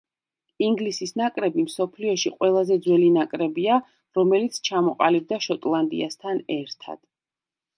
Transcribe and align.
ინგლისის 0.67 1.11
ნაკრები 1.21 1.65
მსოფლიოში 1.65 2.31
ყველაზე 2.39 2.77
ძველი 2.85 3.11
ნაკრებია, 3.17 3.77
რომელიც 4.19 4.57
ჩამოყალიბდა 4.71 5.41
შოტლანდიასთან 5.49 6.43
ერთად. 6.57 7.01